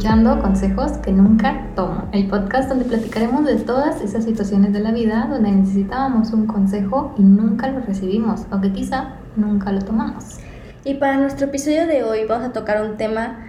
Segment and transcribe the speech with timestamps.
[0.00, 4.92] escuchando Consejos que nunca tomo, el podcast donde platicaremos de todas esas situaciones de la
[4.92, 10.38] vida donde necesitábamos un consejo y nunca lo recibimos, o que quizá nunca lo tomamos.
[10.86, 13.46] Y para nuestro episodio de hoy vamos a tocar un tema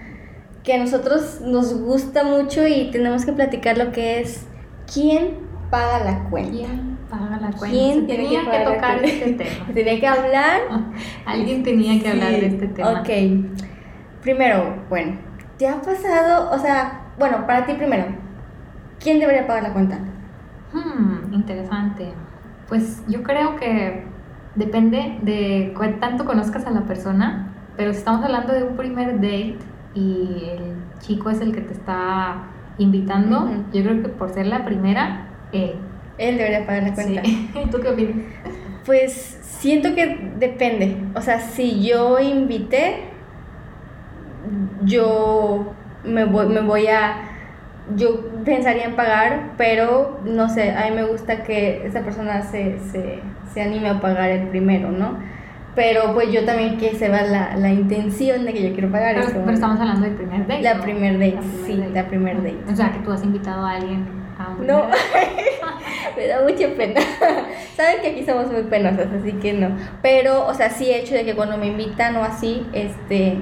[0.62, 4.46] que a nosotros nos gusta mucho y tenemos que platicar lo que es
[4.92, 5.38] quién
[5.70, 6.50] paga la cuenta.
[6.50, 7.78] ¿Quién paga la cuenta?
[7.78, 9.66] ¿Quién Se tenía que que, la tocar este tema.
[9.72, 10.60] Tenía que hablar.
[11.24, 13.00] Alguien tenía que hablar Sí, de este tema.
[13.00, 13.08] Ok.
[14.20, 15.31] Primero, bueno,
[15.62, 18.06] ¿te ha pasado, o sea, bueno, para ti primero,
[18.98, 19.96] ¿quién debería pagar la cuenta?
[20.72, 22.12] Hmm, interesante.
[22.66, 24.02] Pues yo creo que
[24.56, 29.20] depende de cuán tanto conozcas a la persona, pero si estamos hablando de un primer
[29.20, 29.58] date
[29.94, 32.42] y el chico es el que te está
[32.78, 35.76] invitando, yo creo que por ser la primera, él.
[36.18, 37.22] Él debería pagar la cuenta.
[37.22, 37.50] Sí.
[37.70, 38.16] ¿Tú qué opinas?
[38.84, 40.96] Pues siento que depende.
[41.14, 43.11] O sea, si yo invité,
[44.84, 45.72] yo
[46.04, 47.28] me voy, me voy a.
[47.96, 52.78] Yo pensaría en pagar, pero no sé, a mí me gusta que esa persona se,
[52.78, 53.18] se,
[53.52, 55.18] se anime a pagar el primero, ¿no?
[55.74, 59.14] Pero pues yo también que se va la, la intención de que yo quiero pagar.
[59.14, 60.62] Pero, es como- pero estamos hablando del primer date.
[60.62, 62.72] La primer date, La primer sí, la primer date.
[62.72, 64.06] O sea, que tú has invitado a alguien
[64.38, 64.84] a un No,
[66.16, 67.00] me da mucha pena.
[67.76, 69.70] Saben que aquí somos muy penosas, así que no.
[70.02, 73.38] Pero, o sea, sí he hecho de que cuando me invitan o así, este,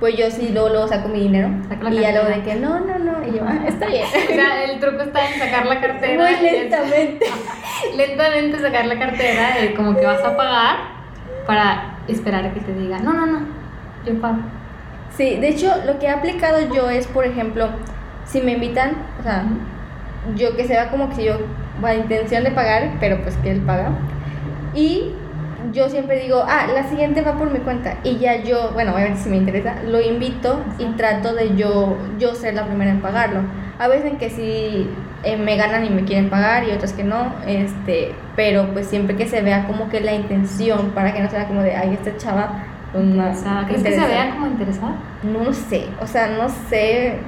[0.00, 1.50] pues yo sí luego, luego saco mi dinero.
[1.90, 3.26] Y ya luego de que no, no, no.
[3.28, 4.04] Y yo, ah, está bien.
[4.30, 6.24] O sea, el truco está en sacar la cartera.
[6.24, 7.26] Muy es- lentamente.
[7.96, 10.76] lentamente sacar la cartera, como que vas a pagar
[11.46, 13.40] para esperar a que te diga, no, no, no,
[14.06, 14.38] yo pago.
[15.16, 17.68] Sí, de hecho, lo que he aplicado yo es, por ejemplo,
[18.24, 19.44] si me invitan, o sea,
[20.36, 21.34] yo que se vea como que yo,
[21.82, 23.90] la intención de pagar, pero pues que él paga.
[24.74, 25.12] Y
[25.72, 27.96] yo siempre digo, ah, la siguiente va por mi cuenta.
[28.04, 32.34] Y ya yo, bueno, obviamente si me interesa, lo invito y trato de yo, yo
[32.34, 33.40] ser la primera en pagarlo.
[33.78, 34.88] A veces en que sí
[35.22, 39.16] eh, me ganan y me quieren pagar y otras que no, este, pero pues siempre
[39.16, 42.16] que se vea como que la intención, para que no sea como de, ay, esta
[42.16, 44.06] chava, pues, no, O sea, ¿crees que se interesa".
[44.24, 44.92] vea como interesada?
[45.22, 47.18] No sé, o sea, no sé.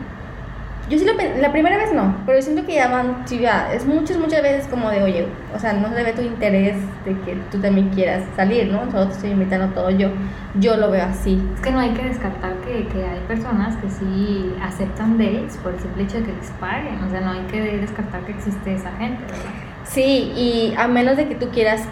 [0.91, 3.73] Yo sí lo la primera vez no, pero yo siento que ya van, sí, ya,
[3.73, 7.19] es muchas, muchas veces como de, oye, o sea, no se ve tu interés de
[7.21, 8.91] que tú también quieras salir, ¿no?
[8.91, 10.09] Solo te estoy invitando todo yo.
[10.57, 11.41] Yo lo veo así.
[11.55, 15.73] Es que no hay que descartar que, que hay personas que sí aceptan dates por
[15.73, 17.03] el simple hecho de que les paguen.
[17.03, 19.51] O sea, no hay que descartar que existe esa gente, ¿verdad?
[19.85, 21.83] Sí, y a menos de que tú quieras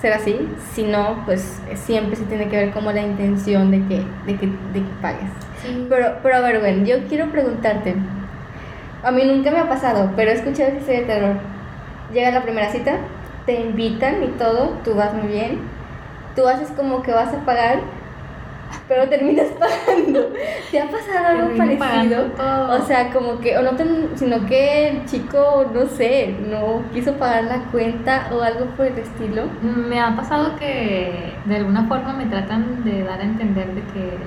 [0.00, 4.04] ser así, si no, pues siempre sí tiene que ver como la intención de que,
[4.26, 5.30] de que, de que pagues.
[5.62, 5.86] Sí.
[5.88, 7.96] Pero, pero a ver, Gwen, yo quiero preguntarte.
[9.02, 11.36] A mí nunca me ha pasado, pero he escuchado esa historia de terror.
[12.12, 12.98] Llega la primera cita,
[13.46, 15.60] te invitan y todo, tú vas muy bien.
[16.34, 17.80] Tú haces como que vas a pagar,
[18.88, 20.32] pero terminas pagando.
[20.70, 22.26] ¿Te ha pasado algo Termino parecido?
[22.70, 23.84] O sea, como que, o no te,
[24.16, 28.98] sino que el chico, no sé, no quiso pagar la cuenta o algo por el
[28.98, 29.44] estilo.
[29.62, 34.18] Me ha pasado que de alguna forma me tratan de dar a entender de que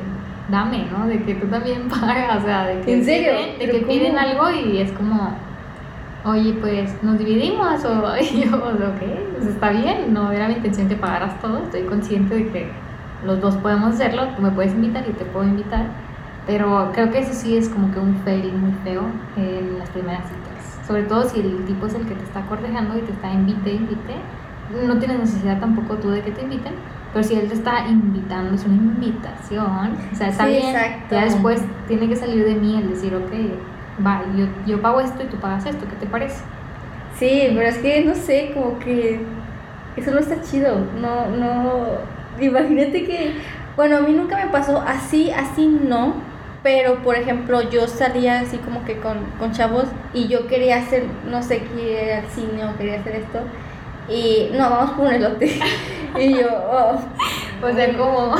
[0.51, 1.07] dame, ¿no?
[1.07, 3.31] De que tú también pagas, o sea, de que ¿En serio?
[3.31, 5.51] piden, de ¿Pero que piden algo y es como,
[6.23, 10.89] oye, pues nos dividimos o y yo, ok, pues está bien, no era mi intención
[10.89, 12.83] que pagaras todo, estoy consciente de que
[13.21, 16.01] los dos podemos hacerlo, tú me puedes invitar y te puedo invitar,
[16.45, 20.29] pero creo que eso sí es como que un fail muy feo en las primeras
[20.29, 23.31] citas, sobre todo si el tipo es el que te está cortejando y te está
[23.33, 24.31] invite, invite,
[24.67, 28.55] no tienes necesidad tampoco tú de que te inviten, pero si él te está invitando,
[28.55, 31.15] es una invitación, o sea, está Sí, bien, exacto.
[31.15, 33.31] ya después tiene que salir de mí el decir, ok,
[34.05, 36.41] va, yo, yo pago esto y tú pagas esto, ¿qué te parece?
[37.17, 39.19] Sí, pero es que no sé, como que
[39.95, 40.79] eso no está chido.
[40.99, 41.85] No, no.
[42.39, 43.33] Imagínate que.
[43.75, 46.13] Bueno, a mí nunca me pasó así, así no.
[46.63, 51.05] Pero, por ejemplo, yo salía así como que con, con chavos y yo quería hacer,
[51.29, 53.39] no sé, quería ir al cine o quería hacer esto.
[54.07, 55.59] Y no, vamos por un elote.
[56.19, 56.99] y yo, oh,
[57.67, 58.35] O sea, como...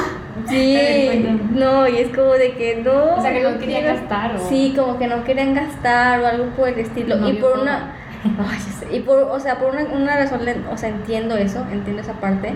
[0.48, 3.16] sí, no, y es como de que no.
[3.16, 4.40] O sea, que no quería quiero- gastar, ¿o?
[4.50, 7.16] Sí, como que no querían gastar o algo por el estilo.
[7.18, 7.94] No y por una.
[8.24, 8.96] Ay.
[8.98, 10.42] Y por, o sea, por una, una razón,
[10.72, 12.54] o sea, entiendo eso, entiendo esa parte,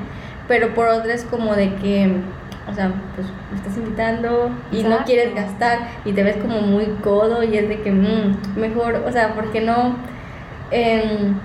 [0.48, 2.12] pero por otra es como de que,
[2.70, 6.86] o sea, pues me estás invitando y no quieres gastar y te ves como muy
[7.04, 9.96] codo y es de que, mm, mejor, o sea, ¿por qué no?
[10.72, 11.36] Em,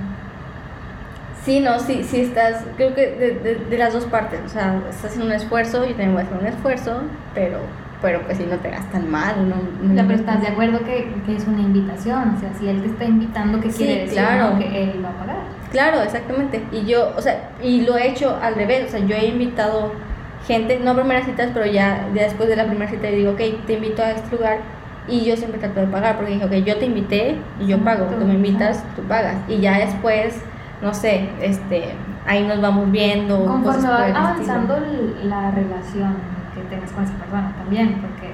[1.44, 4.76] sí, no, sí, sí estás, creo que de, de, de las dos partes, o sea,
[4.88, 7.02] estás haciendo un esfuerzo, yo también voy a hacer un esfuerzo,
[7.34, 9.56] pero, pero pues si no te gastan mal, ¿no?
[9.81, 12.88] no pero estás de acuerdo que, que es una invitación, o sea, si él te
[12.88, 14.12] está invitando, ¿qué Sí, quiere decir?
[14.12, 14.56] claro.
[14.58, 15.60] Que él va a pagar.
[15.70, 16.69] Claro, exactamente.
[16.72, 18.87] Y yo, o sea, y lo he hecho al revés.
[18.87, 20.02] O sea, yo he invitado
[20.40, 23.32] gente, no a primeras citas, pero ya, ya después de la primera cita, yo digo,
[23.32, 24.58] ok, te invito a este lugar
[25.06, 28.06] Y yo siempre trato de pagar porque dije, ok, yo te invité y yo pago,
[28.19, 29.37] tú me invitas, tú pagas.
[29.48, 30.44] Y ya después,
[30.82, 31.94] no sé, este,
[32.26, 33.44] ahí nos vamos viendo.
[33.44, 34.18] Conforme va estilo.
[34.18, 34.78] avanzando
[35.24, 36.14] la relación
[36.54, 38.32] que tengas con esa persona también, porque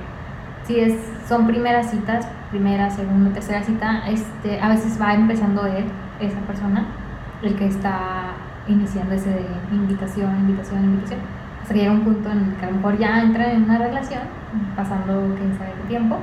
[0.64, 0.94] si es,
[1.28, 5.84] son primeras citas, primera, segunda, tercera cita, este, a veces va empezando él,
[6.20, 6.87] esa persona,
[7.43, 8.34] el que está
[8.69, 11.20] iniciando ese de invitación, invitación, invitación,
[11.60, 13.78] hasta que llega un punto en el que a lo mejor ya entra en una
[13.78, 14.22] relación,
[14.76, 16.19] pasando quién sabe qué tiempo,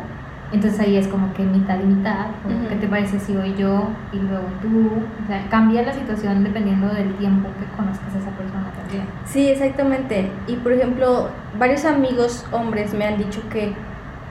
[0.53, 2.69] entonces ahí es como que mitad y mitad, o Ujú.
[2.69, 4.91] ¿qué te parece si voy yo y luego tú?
[5.23, 9.05] O sea, cambia la situación dependiendo del tiempo que conozcas a esa persona también.
[9.25, 10.29] Sí, exactamente.
[10.47, 13.73] Y por ejemplo, varios amigos hombres me han dicho que,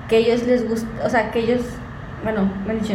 [0.08, 1.62] que ellos les gusta, o sea, que ellos,
[2.22, 2.94] bueno, me han dicho,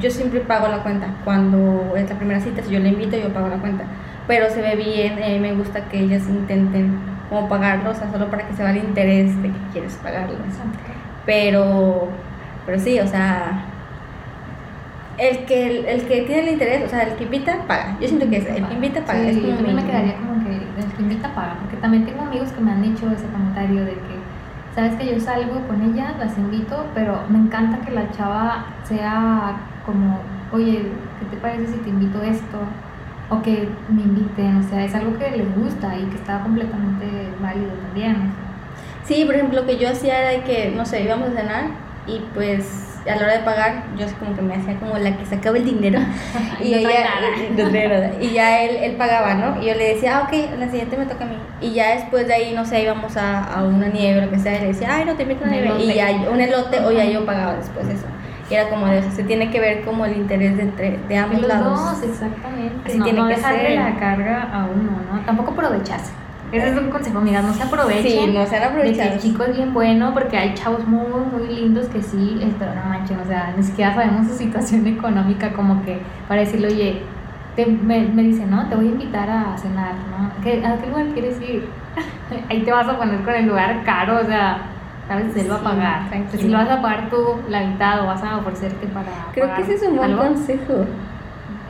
[0.00, 1.08] yo siempre pago la cuenta.
[1.24, 3.84] Cuando es la primera cita, si yo le invito, yo pago la cuenta.
[4.28, 6.98] Pero se ve bien, eh, me gusta que ellas intenten
[7.28, 10.36] como pagarlo, o sea, solo para que se vea el interés de que quieres pagarlo.
[11.26, 12.08] Pero,
[12.68, 13.64] pero sí, o sea,
[15.16, 17.96] el que, el, que tiene el interés, o sea, el que invita, paga.
[17.98, 19.20] Yo siento que es, el que invita, paga.
[19.20, 22.04] Sí, es yo como también me quedaría como que el que invita paga, porque también
[22.04, 24.18] tengo amigos que me han dicho ese comentario de que,
[24.74, 29.56] sabes que yo salgo con ellas, las invito, pero me encanta que la chava sea
[29.86, 30.20] como,
[30.52, 32.58] oye, ¿qué te parece si te invito esto?
[33.30, 37.30] O que me inviten, o sea, es algo que les gusta y que está completamente
[37.40, 38.30] válido también.
[39.04, 42.20] Sí, por ejemplo, lo que yo hacía era que, no sé, íbamos a cenar y
[42.34, 45.24] pues a la hora de pagar, yo así como que me hacía como la que
[45.24, 46.00] sacaba el dinero
[46.60, 46.90] y, No ella,
[47.56, 48.10] no nada.
[48.20, 49.62] y ya él, él pagaba, ¿no?
[49.62, 51.36] Y yo le decía, ah, ok, la siguiente me toca a mí.
[51.60, 54.38] Y ya después de ahí, no sé, íbamos a, a una nieve o lo que
[54.38, 55.92] sea, y le decía, ay, no te invito a una Un nieve.
[55.92, 58.06] Y ya un elote o ya yo pagaba después eso.
[58.50, 60.98] Y era como de, o sea, se tiene que ver como el interés de, entre,
[61.06, 62.00] de ambos los lados.
[62.00, 62.88] dos, exactamente.
[62.88, 63.70] Así no, tiene no que ser.
[63.72, 65.20] la carga a uno, ¿no?
[65.26, 66.12] Tampoco aprovecharse.
[66.52, 68.02] Ese es un consejo, amigas, no se aprovechen.
[68.04, 69.12] Sí, no sean De que aprovechados.
[69.14, 72.74] el chico es bien bueno, porque hay chavos muy, muy lindos que sí, eh, pero
[72.74, 77.02] no manchen, o sea, ni siquiera sabemos su situación económica, como que para decirle, oye,
[77.54, 80.30] te- me, me dice, no, te voy a invitar a cenar, ¿no?
[80.42, 81.68] ¿Qué- ¿A qué lugar quieres ir?
[82.50, 84.58] Ahí te vas a poner con el lugar caro, o sea,
[85.06, 86.08] sabes, él va a Sí, pagar.
[86.08, 86.42] tranquilo.
[86.42, 87.16] Si lo vas a pagar tú
[87.50, 89.06] la mitad o vas a ofrecerte para.
[89.32, 90.84] Creo que pagar ese es un buen algo, consejo.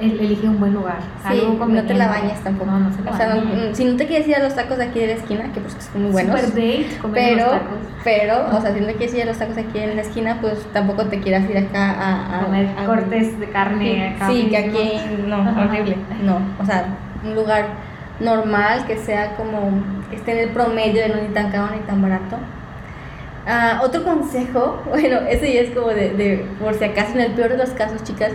[0.01, 0.99] El- elige un buen lugar.
[1.23, 2.71] Sí, algo no te la bañes tampoco.
[2.71, 4.55] No, no se la o sea, no- mm, si no te quieres ir a los
[4.55, 6.41] tacos de aquí de la esquina, que pues que son muy buenos.
[6.41, 7.79] Super date, pero, unos tacos.
[8.05, 10.55] pero, o sea, si no quieres ir a los tacos aquí en la esquina, pues
[10.73, 14.29] tampoco te quieras ir acá a, a comer a- cortes de carne acá.
[14.31, 15.97] Sí, que aquí no, horrible.
[16.23, 16.85] No, o sea,
[17.25, 17.67] un lugar
[18.21, 19.71] normal que sea como
[20.11, 22.37] que esté en el promedio de no ni tan caro ni tan barato.
[23.47, 27.33] Ah, otro consejo, bueno, ese ya es como de, de, por si acaso, en el
[27.33, 28.33] peor de los casos, chicas,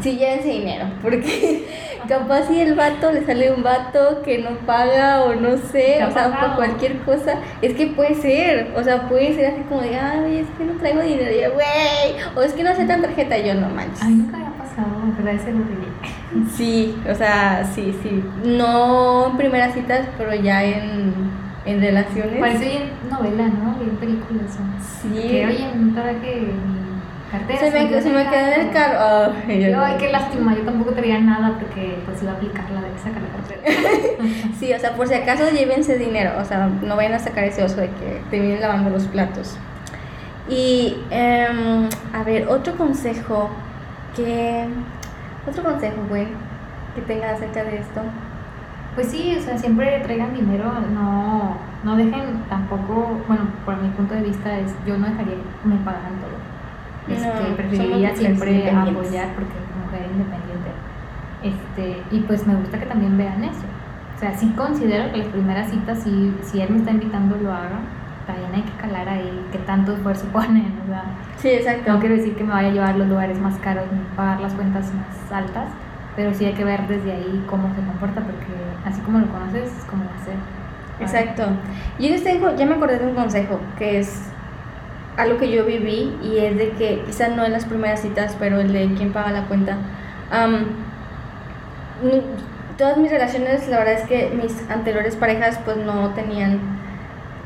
[0.00, 1.66] sí llévense dinero, porque
[2.08, 6.02] capaz si el vato le sale un vato que no paga o no sé, ¿Te
[6.02, 9.62] ha o sea, por cualquier cosa, es que puede ser, o sea, puede ser así
[9.68, 12.70] como de, ay, es que no traigo dinero, y yo, güey, o es que no
[12.70, 14.02] aceptan tarjeta, y yo no manches.
[14.02, 15.86] A mí nunca me ha pasado, pero ser horrible.
[16.54, 18.22] Sí, o sea, sí, sí.
[18.44, 21.12] No en primeras citas, pero ya en,
[21.64, 22.38] en relaciones.
[22.38, 23.74] Parece bien novela, ¿no?
[23.78, 24.58] Bien película eso.
[25.02, 25.28] sí.
[25.28, 26.85] Que oye, traje mi
[27.30, 27.58] cartera.
[27.58, 29.32] se me, quedó se me quedó en el carro.
[29.48, 32.80] Yo, yo- ay, qué lástima, yo tampoco traía nada porque pues iba a aplicar la
[32.82, 33.62] de sacar la cartera.
[34.58, 36.32] Sí, o sea, por si acaso llévense dinero.
[36.40, 39.56] O sea, no vayan a sacar ese oso de que te vienen lavando los platos.
[40.48, 43.50] Y, em, a ver, otro consejo
[44.14, 44.66] que.
[45.48, 46.26] Otro consejo, güey,
[46.94, 48.00] que tenga acerca de esto.
[48.94, 54.14] Pues sí, o sea, siempre traigan dinero, no, no dejen tampoco, bueno, por mi punto
[54.14, 56.55] de vista es, yo no dejaría que me pagaran todo.
[57.08, 60.70] Este, No, preferiría siempre apoyar porque soy mujer independiente.
[61.42, 63.64] Este, y pues me gusta que también vean eso.
[64.16, 67.52] O sea, sí considero que las primeras citas, si, si él me está invitando, lo
[67.52, 67.78] haga.
[68.26, 70.72] También hay que calar ahí qué tanto esfuerzo ponen.
[70.84, 71.04] O sea,
[71.36, 71.92] Sí, exacto.
[71.92, 74.54] no quiero decir que me vaya a llevar los lugares más caros ni pagar las
[74.54, 75.68] cuentas más altas,
[76.16, 78.46] pero sí hay que ver desde ahí cómo se comporta, porque
[78.84, 80.34] así como lo conoces, es como va a ser.
[80.98, 81.44] Exacto.
[82.00, 84.30] Yo les tengo, ya me acordé de un consejo que es
[85.16, 88.60] algo que yo viví y es de que quizás no en las primeras citas, pero
[88.60, 89.78] el de quién paga la cuenta.
[92.02, 92.22] Mi-
[92.76, 96.58] todas mis relaciones, la verdad es que mis anteriores parejas pues no tenían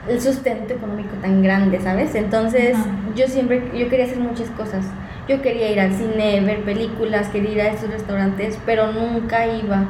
[0.08, 2.14] el sustento económico tan grande, ¿sabes?
[2.14, 2.86] Entonces Ajá.
[3.14, 4.84] yo siempre, yo quería hacer muchas cosas.
[5.28, 9.84] Yo quería ir al cine, ver películas, quería ir a estos restaurantes, pero nunca iba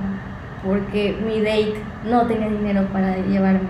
[0.67, 3.61] porque mi date no tenía dinero para llevarme.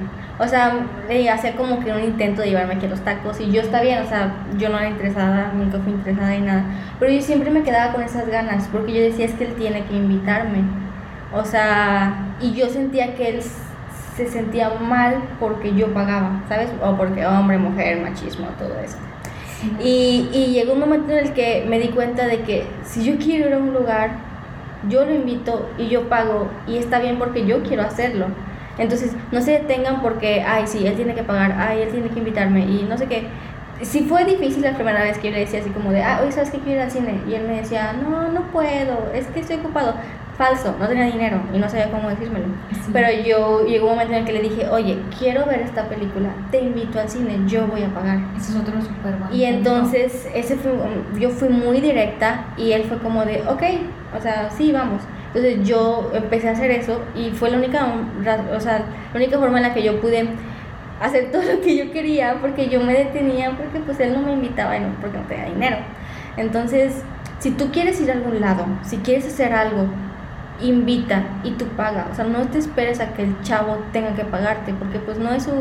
[0.42, 3.50] O sea, ella hacía como que un intento de llevarme aquí a los tacos y
[3.52, 6.64] yo está bien, o sea, yo no era interesada, nunca fui interesada en nada.
[6.98, 9.84] Pero yo siempre me quedaba con esas ganas porque yo decía es que él tiene
[9.84, 10.62] que invitarme.
[11.34, 13.42] O sea, y yo sentía que él
[14.16, 16.70] se sentía mal porque yo pagaba, ¿sabes?
[16.82, 18.96] O porque hombre, mujer, machismo, todo eso.
[19.78, 23.18] Y, y llegó un momento en el que me di cuenta de que si yo
[23.22, 24.12] quiero ir a un lugar,
[24.88, 28.28] yo lo invito y yo pago y está bien porque yo quiero hacerlo.
[28.80, 32.18] Entonces, no se detengan porque, ay, sí, él tiene que pagar, ay, él tiene que
[32.18, 33.26] invitarme y no sé qué.
[33.82, 36.32] Sí fue difícil la primera vez que yo le decía así como de, ah, oye,
[36.32, 37.20] ¿sabes que quiero ir al cine?
[37.28, 39.94] Y él me decía, no, no puedo, es que estoy ocupado.
[40.36, 42.46] Falso, no tenía dinero y no sabía cómo decírmelo.
[42.94, 46.30] Pero yo llegó un momento en el que le dije, oye, quiero ver esta película,
[46.50, 48.20] te invito al cine, yo voy a pagar.
[48.38, 49.28] Ese es otro súper bueno.
[49.30, 50.72] Y entonces, ese fue,
[51.18, 53.62] yo fui muy directa y él fue como de, ok,
[54.16, 55.02] o sea, sí, vamos.
[55.32, 57.86] Entonces yo empecé a hacer eso y fue la única,
[58.52, 58.78] o sea,
[59.12, 60.28] la única forma en la que yo pude
[61.00, 64.32] hacer todo lo que yo quería porque yo me detenía porque pues él no me
[64.32, 65.76] invitaba y no, porque no tenía dinero.
[66.36, 67.02] Entonces,
[67.38, 69.86] si tú quieres ir a algún lado, si quieres hacer algo,
[70.60, 72.08] invita y tú paga.
[72.10, 75.32] O sea, no te esperes a que el chavo tenga que pagarte porque pues no
[75.32, 75.52] es su,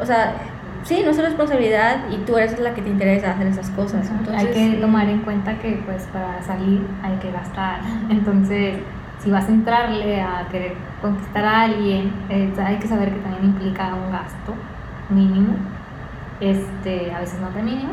[0.00, 0.34] o sea,
[0.84, 4.10] sí, no es responsabilidad y tú eres la que te interesa hacer esas cosas.
[4.34, 7.80] hay que tomar en cuenta que pues para salir hay que gastar.
[8.10, 8.76] Entonces,
[9.22, 13.44] si vas a entrarle a querer conquistar a alguien, eh, hay que saber que también
[13.44, 14.54] implica un gasto
[15.10, 15.54] mínimo.
[16.40, 17.92] Este, a veces no tan mínimo,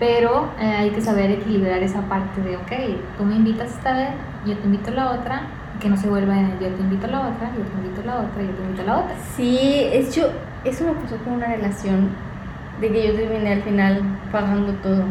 [0.00, 2.72] pero eh, hay que saber equilibrar esa parte de, ok,
[3.16, 4.08] tú me invitas esta vez,
[4.44, 5.42] yo te invito a la otra,
[5.80, 8.04] que no se vuelva en yo te invito a la otra, yo te invito a
[8.04, 9.14] la otra, yo te invito a la otra.
[9.36, 10.30] Sí, es yo,
[10.68, 12.10] eso me pasó con una relación
[12.80, 15.04] de que yo terminé al final pagando todo.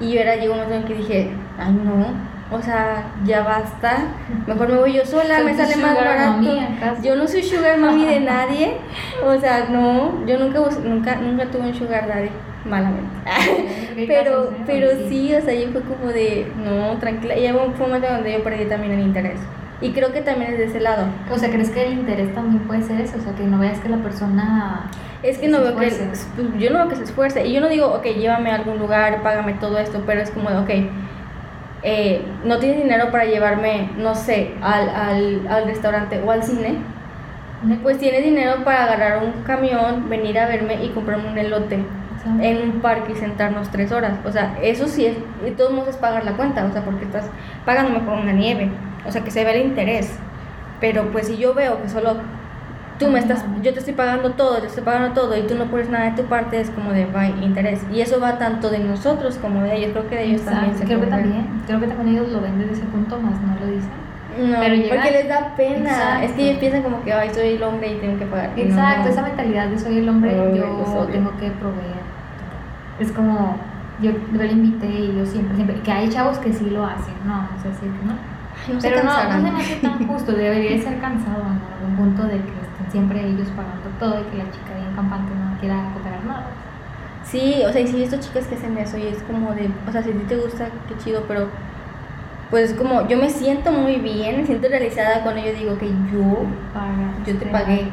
[0.00, 2.06] Y yo era, llegó un momento en que dije, ay no,
[2.50, 4.04] o sea, ya basta,
[4.46, 6.42] mejor me voy yo sola, me sale más barato.
[7.02, 8.74] Yo no soy sugar mommy de nadie,
[9.24, 12.30] o sea, no, yo nunca, nunca, nunca tuve un sugar daddy,
[12.64, 13.10] malamente.
[14.06, 18.06] pero, pero sí, o sea, yo fue como de, no, tranquila, y hubo un momento
[18.08, 19.40] donde yo perdí también el interés.
[19.80, 21.06] Y creo que también es de ese lado.
[21.30, 23.18] O sea, ¿crees que el interés también puede ser eso?
[23.18, 24.90] O sea, que no veas que la persona...
[25.22, 25.86] Es que no veo que...
[25.86, 26.28] Pues,
[26.58, 27.46] yo no veo que se esfuerce.
[27.46, 30.50] Y yo no digo, ok, llévame a algún lugar, págame todo esto, pero es como
[30.50, 30.90] de, ok,
[31.82, 36.78] eh, no tienes dinero para llevarme, no sé, al, al, al restaurante o al cine,
[37.82, 41.84] pues tienes dinero para agarrar un camión, venir a verme y comprarme un elote
[42.40, 44.14] en un parque y sentarnos tres horas.
[44.24, 45.16] O sea, eso sí es,
[45.46, 47.30] y todos modos es pagar la cuenta, o sea, porque estás
[47.64, 48.68] pagándome por una nieve,
[49.06, 50.10] o sea, que se ve el interés.
[50.80, 52.16] Pero pues si yo veo que solo
[52.98, 55.66] tú me estás, yo te estoy pagando todo, te estoy pagando todo y tú no
[55.66, 57.80] pones nada de tu parte, es como de bye, interés.
[57.92, 60.84] Y eso va tanto de nosotros como de ellos, creo que de ellos también se
[60.84, 63.72] creo que también, creo que también ellos lo ven desde ese punto, más no lo
[63.72, 63.90] dicen.
[64.38, 66.22] No, porque les da pena.
[66.22, 68.50] Es que ellos piensan como que, ay, soy el hombre y tengo que pagar.
[68.54, 72.16] Exacto, esa mentalidad de soy el hombre, yo tengo que proveer
[72.98, 73.56] es como,
[74.00, 77.14] yo, yo le invité y yo siempre, siempre, que hay chavos que sí lo hacen,
[77.24, 78.14] no, no sé si, ¿no?
[78.68, 82.24] No Pero no, no se me hace tan justo, debería ser cansado en algún punto
[82.24, 85.90] de que estén siempre ellos pagando todo y que la chica bien campante no quiera
[85.92, 86.46] cooperar nada.
[87.24, 89.92] Sí, o sea, y si visto chicas que hacen eso y es como de, o
[89.92, 91.48] sea, si a ti te gusta, qué chido, pero
[92.50, 96.46] pues como yo me siento muy bien, me siento realizada cuando yo digo que yo
[97.26, 97.88] yo te pagué.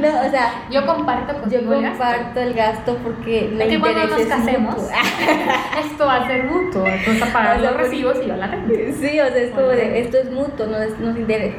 [0.00, 4.76] No, o sea, yo comparto Yo comparto el gasto, porque la interés nos casemos,
[5.84, 8.72] esto va a ser mutuo, entonces pagar los recibos y yo la renta.
[8.98, 11.16] Sí, o sea, es como de, esto es mutuo, nos, nos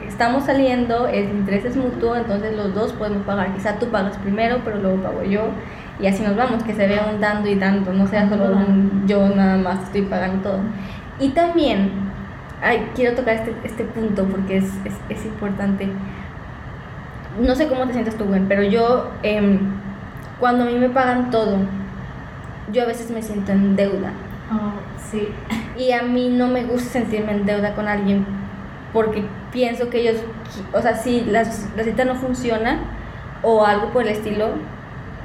[0.08, 3.54] estamos saliendo, el interés es mutuo, entonces los dos podemos pagar.
[3.54, 5.50] Quizá tú pagas primero, pero luego pago yo.
[6.00, 9.04] Y así nos vamos, que se vea un dando y dando, no sea solo un
[9.06, 10.60] yo nada más estoy pagando todo.
[11.20, 11.92] Y también,
[12.62, 15.88] ay, quiero tocar este, este punto porque es, es, es, importante.
[17.40, 19.60] No sé cómo te sientes tú, Gwen, pero yo, eh,
[20.40, 21.58] cuando a mí me pagan todo,
[22.72, 24.12] yo a veces me siento en deuda.
[24.52, 24.74] Oh,
[25.12, 25.30] sí.
[25.78, 28.26] Y a mí no me gusta sentirme en deuda con alguien
[28.94, 30.22] porque pienso que ellos,
[30.72, 31.44] o sea, si la,
[31.76, 32.80] la cita no funciona
[33.42, 34.50] o algo por el estilo,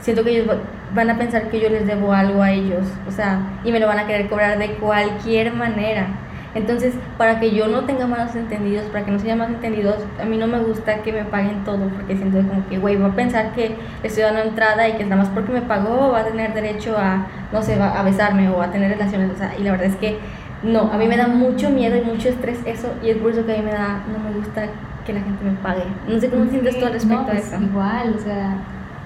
[0.01, 0.57] siento que ellos
[0.95, 3.87] van a pensar que yo les debo algo a ellos, o sea, y me lo
[3.87, 6.07] van a querer cobrar de cualquier manera.
[6.55, 10.25] Entonces, para que yo no tenga malos entendidos, para que no se más entendidos, a
[10.25, 13.13] mí no me gusta que me paguen todo, porque siento como que, güey, va a
[13.13, 16.55] pensar que estoy dando entrada y que nada más porque me pagó va a tener
[16.55, 19.89] derecho a, no sé, a besarme o a tener relaciones, o sea, y la verdad
[19.89, 20.19] es que
[20.63, 23.45] no, a mí me da mucho miedo y mucho estrés eso, y es por eso
[23.45, 24.65] que a mí me da, no me gusta
[25.05, 25.85] que la gente me pague.
[26.09, 27.63] No sé cómo sientes tú al respecto a pues, eso.
[27.63, 28.57] Igual, o sea,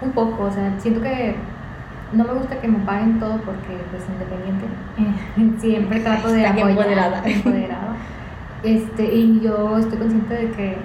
[0.01, 1.37] un poco, o sea, siento que
[2.13, 5.61] no me gusta que me paguen todo porque pues independiente.
[5.61, 7.23] Siempre trato de apoyar empoderada.
[8.63, 10.77] este y yo estoy consciente de que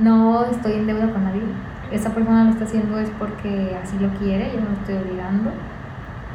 [0.00, 1.42] no estoy en deuda con nadie.
[1.92, 5.50] Esa persona lo está haciendo es porque así lo quiere yo no lo estoy obligando.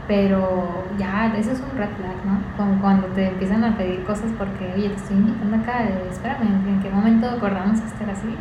[0.07, 4.31] Pero ya eso es un red flag no como cuando te empiezan a pedir cosas
[4.38, 8.35] porque oye te estoy invitando acá espérame en qué momento acordamos estar así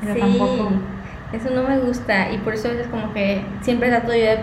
[0.00, 0.70] pero sí, tampoco.
[1.34, 4.38] eso no me gusta y por eso a veces como que siempre trato yo de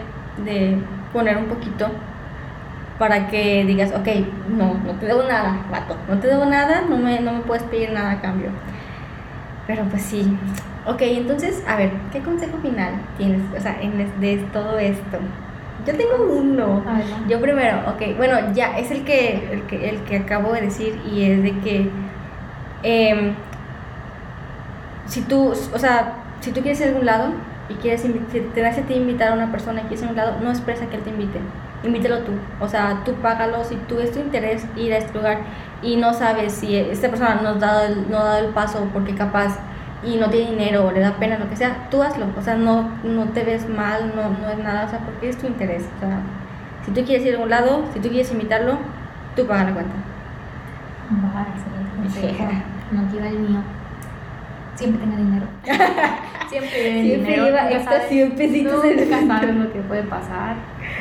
[0.46, 0.78] de
[1.14, 1.88] poner un poquito
[2.98, 4.08] para que digas, ok,
[4.50, 7.64] no, no te debo nada, vato, no te debo nada, no me, no me puedes
[7.64, 8.50] pedir nada a cambio.
[9.68, 10.36] Pero pues sí.
[10.86, 15.18] Ok, entonces, a ver, ¿qué consejo final tienes, o sea, en es- de todo esto?
[15.86, 16.84] Yo tengo uno.
[17.30, 21.00] Yo primero, ok, bueno, ya, es el que, el que, el que acabo de decir
[21.10, 21.90] y es de que
[22.84, 23.34] em,
[25.08, 27.32] si tú, o sea, si tú quieres ir a algún lado
[27.70, 30.12] y quieres si te nace a ti invitar a una persona y quieres ir a
[30.12, 31.40] un lado, no esperes a que él te invite,
[31.84, 35.40] invítalo tú, o sea, tú págalo, si tú es tu interés ir a este lugar
[35.82, 38.88] y no sabes si esta persona no ha dado el, no ha dado el paso
[38.92, 39.60] porque capaz
[40.04, 42.56] y no tiene dinero o le da pena, lo que sea, tú hazlo, o sea,
[42.56, 45.84] no, no te ves mal, no, no es nada, o sea, porque es tu interés,
[45.98, 46.20] o sea,
[46.86, 48.78] si tú quieres ir a algún lado, si tú quieres invitarlo,
[49.36, 49.94] tú paga la cuenta.
[51.12, 52.20] Va, excelente.
[52.20, 52.50] Consejo.
[52.92, 53.62] Motiva el mío.
[54.80, 55.46] Siempre tenga dinero.
[56.50, 56.70] Siempre
[57.04, 57.48] Siempre dinero.
[57.70, 60.56] extra sabes- 100 pesitos en el Nunca sabes lo que puede pasar.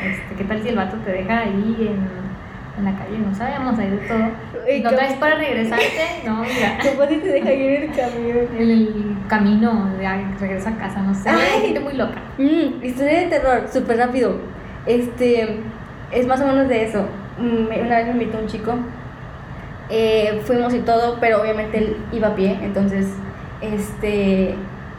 [0.04, 3.18] Este, ¿Qué tal si el vato te deja ahí en, en la calle?
[3.18, 4.18] No sabemos, hay de todo.
[4.18, 4.30] ¿No
[4.84, 5.86] ¿cómo- traes para regresarte?
[6.26, 6.78] No, mira.
[6.82, 8.38] ¿Cómo si te deja ir en el camión?
[8.58, 9.88] En el camino
[10.40, 11.28] regresa a casa, no sé.
[11.30, 11.62] Ay.
[11.66, 12.18] Gente muy loca.
[12.38, 14.36] Mm, historia de terror, súper rápido.
[14.86, 15.60] Este,
[16.12, 17.06] es más o menos de eso.
[17.38, 18.74] Mm, Una vez me invitó un chico,
[19.90, 23.06] eh, fuimos y todo, pero obviamente él iba a pie, entonces,
[23.60, 24.54] este,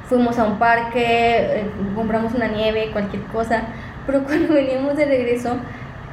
[0.07, 3.63] fuimos a un parque, eh, compramos una nieve, cualquier cosa,
[4.05, 5.57] pero cuando veníamos de regreso,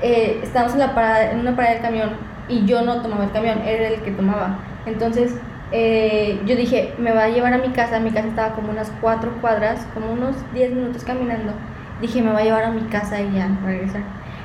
[0.02, 2.10] eh, estábamos en, la parada, en una parada del camión
[2.48, 4.58] y yo no tomaba el camión, era el que tomaba.
[4.84, 5.34] Entonces,
[5.72, 8.92] eh, yo dije, me va a llevar a mi casa, mi casa estaba como unas
[9.00, 11.52] cuatro cuadras, como unos 10 minutos caminando.
[12.00, 14.02] Dije, me va a llevar a mi casa y ya, regresar.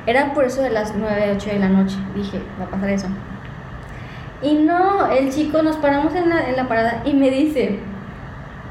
[0.08, 1.98] Era por eso de las 9, 8 de la noche.
[2.16, 3.08] Dije, va a pasar eso.
[4.42, 7.80] Y no, el chico nos paramos en la, en la parada y me dice,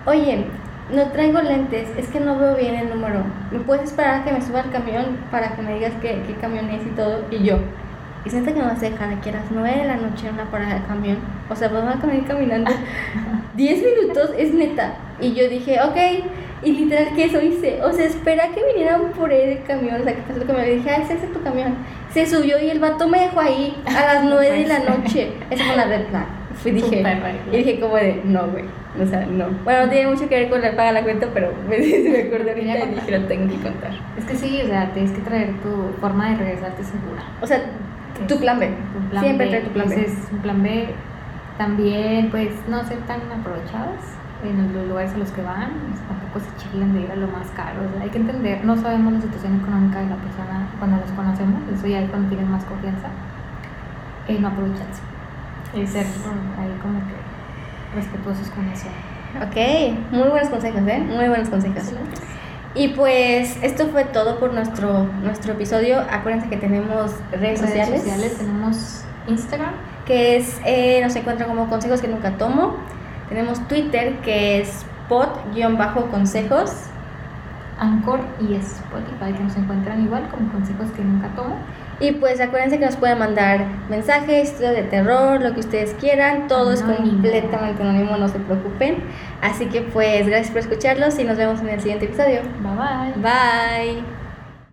[0.07, 0.47] oye,
[0.93, 3.23] no traigo lentes, es que no veo bien el número.
[3.51, 6.35] ¿Me puedes esperar a que me suba al camión para que me digas qué, qué
[6.35, 7.25] camión es y todo?
[7.31, 7.59] Y yo,
[8.25, 10.35] ¿es neta que me vas a dejar aquí a las 9 de la noche en
[10.35, 11.19] una parada de camión?
[11.49, 12.71] O sea, vamos a ir caminando
[13.55, 14.95] 10 minutos, es neta.
[15.21, 15.97] Y yo dije, ok.
[16.63, 17.83] Y literal que eso hice.
[17.83, 20.01] O sea, espera que vinieran por el camión.
[20.01, 20.67] O sea, que pasó el camión.
[20.67, 21.75] Le dije, ah, ese es tu camión.
[22.13, 25.33] Se subió y el vato me dejó ahí a las 9 de la noche.
[25.51, 26.40] Esa fue una red flag.
[26.63, 27.03] Fui, dije,
[27.53, 28.65] y dije como de, no, güey.
[29.01, 29.47] O sea, no.
[29.65, 32.51] Bueno, no tiene mucho que ver con la paga la cuenta, pero me, me acordé
[32.51, 33.93] ahorita y dije, lo tengo que contar.
[34.19, 37.23] Es que sí, o sea, tienes que traer tu forma de regresarte segura.
[37.41, 37.63] O sea,
[38.29, 38.69] tu plan B.
[38.69, 39.51] Tu plan Siempre B.
[39.51, 39.95] trae tu plan B.
[39.95, 40.89] Ese es un plan B.
[41.57, 45.71] También, pues, no ser tan aprovechadas en los lugares a los que van.
[46.09, 47.81] Tampoco se chilen de ir a lo más caro.
[47.89, 51.11] O sea, hay que entender, no sabemos la situación económica de la persona cuando los
[51.13, 51.61] conocemos.
[51.73, 53.09] Eso ya es cuando tienes más confianza.
[54.29, 55.10] Eh, no aprovecharse.
[55.75, 56.07] Y ser
[56.59, 57.15] ahí como que
[57.95, 58.87] respetuosos con eso.
[59.37, 60.99] Ok, muy buenos consejos, ¿eh?
[60.99, 61.93] Muy buenos consejos.
[62.75, 66.01] Y pues esto fue todo por nuestro, nuestro episodio.
[66.11, 69.75] Acuérdense que tenemos redes, sociales, tenemos Instagram,
[70.07, 72.77] que es, eh, nos encuentran como consejos que nunca tomo.
[73.29, 76.73] Tenemos Twitter que es pod-consejos.
[77.81, 81.57] Anchor y Spotify que nos encuentran igual como consejos que nunca tomo.
[82.01, 86.49] Y pues acuérdense que nos pueden mandar mensajes, historias de terror, lo que ustedes quieran.
[86.49, 89.05] Todo es completamente anónimo, no se preocupen.
[89.43, 92.41] Así que pues gracias por escucharlos y nos vemos en el siguiente episodio.
[92.63, 93.23] Bye bye.
[93.23, 94.20] Bye.